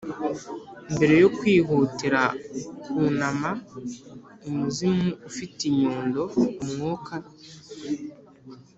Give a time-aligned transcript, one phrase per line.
[0.95, 2.21] mbere yo kwihutira
[2.81, 3.49] kwunama
[4.47, 6.21] umuzimu ufite inyundo,
[6.63, 7.13] umwuka,